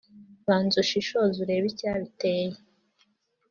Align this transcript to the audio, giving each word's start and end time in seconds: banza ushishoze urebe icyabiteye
banza 0.47 0.75
ushishoze 0.83 1.35
urebe 1.39 1.67
icyabiteye 1.71 2.57